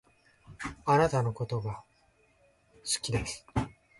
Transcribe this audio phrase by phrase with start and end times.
[0.85, 1.83] あなたのことが
[2.83, 3.45] 好きです